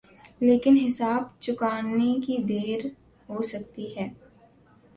لیکن 0.41 0.77
حساب 0.77 1.23
چکانے 1.39 2.11
کی 2.25 2.37
دیر 2.49 2.85
ہو 3.29 3.41
سکتی 3.41 3.95
ہے۔ 3.97 4.07